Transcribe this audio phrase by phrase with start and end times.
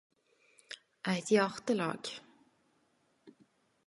[1.11, 2.03] Eit hjartelag.